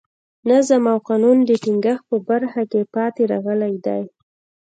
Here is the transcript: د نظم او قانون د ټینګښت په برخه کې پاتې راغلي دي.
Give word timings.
د 0.43 0.43
نظم 0.49 0.83
او 0.93 0.97
قانون 1.09 1.37
د 1.45 1.51
ټینګښت 1.63 2.03
په 2.09 2.17
برخه 2.29 2.61
کې 2.71 2.81
پاتې 2.95 3.21
راغلي 3.31 3.75
دي. 3.85 4.01